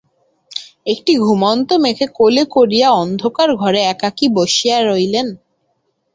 একটি 0.85 1.13
ঘুমন্ত 1.17 1.69
মেয়েকে 1.83 2.05
কোলে 2.17 2.43
করিয়া 2.55 2.87
অন্ধকার 3.01 3.49
ঘরে 3.55 3.81
একাকী 3.93 4.25
বসিয়া 4.37 4.77
রহিলেন। 4.81 5.27